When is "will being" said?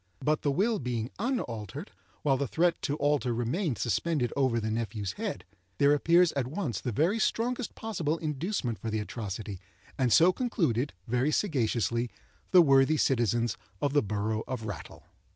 0.49-1.11